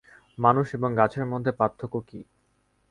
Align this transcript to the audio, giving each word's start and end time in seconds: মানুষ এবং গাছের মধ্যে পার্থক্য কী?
মানুষ 0.37 0.67
এবং 0.73 0.89
গাছের 0.95 1.25
মধ্যে 1.25 1.51
পার্থক্য 1.51 1.95
কী? 2.07 2.19